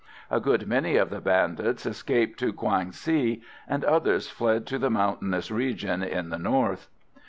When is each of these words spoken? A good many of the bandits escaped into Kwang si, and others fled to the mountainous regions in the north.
A 0.31 0.39
good 0.39 0.65
many 0.65 0.95
of 0.95 1.11
the 1.11 1.21
bandits 1.21 1.85
escaped 1.85 2.41
into 2.41 2.53
Kwang 2.55 2.91
si, 2.91 3.43
and 3.67 3.85
others 3.85 4.27
fled 4.31 4.65
to 4.65 4.79
the 4.79 4.89
mountainous 4.89 5.51
regions 5.51 6.05
in 6.05 6.29
the 6.29 6.39
north. 6.39 6.87